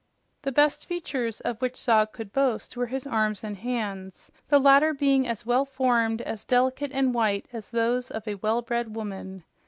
The 0.41 0.51
best 0.51 0.87
features 0.87 1.41
of 1.41 1.61
which 1.61 1.75
Zog 1.75 2.11
could 2.11 2.33
boast 2.33 2.75
were 2.75 2.87
his 2.87 3.05
arms 3.05 3.43
and 3.43 3.55
hands, 3.55 4.31
the 4.49 4.57
latter 4.57 4.95
being 4.95 5.27
as 5.27 5.45
well 5.45 5.63
formed, 5.63 6.23
as 6.23 6.43
delicate 6.43 6.91
and 6.91 7.13
white 7.13 7.45
as 7.53 7.69
those 7.69 8.09
of 8.09 8.27
a 8.27 8.33
well 8.33 8.63
bred 8.63 8.95
woman. 8.95 9.43